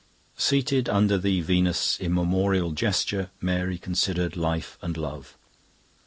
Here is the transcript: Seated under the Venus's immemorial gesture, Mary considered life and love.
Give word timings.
Seated 0.35 0.89
under 0.89 1.15
the 1.19 1.41
Venus's 1.41 1.99
immemorial 1.99 2.71
gesture, 2.71 3.29
Mary 3.39 3.77
considered 3.77 4.35
life 4.35 4.75
and 4.81 4.97
love. 4.97 5.37